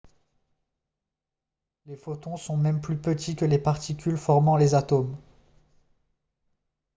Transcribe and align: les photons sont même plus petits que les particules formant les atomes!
les 1.85 1.95
photons 1.95 2.35
sont 2.35 2.57
même 2.57 2.81
plus 2.81 2.97
petits 2.97 3.35
que 3.35 3.45
les 3.45 3.59
particules 3.59 4.17
formant 4.17 4.57
les 4.57 4.73
atomes! 4.73 5.15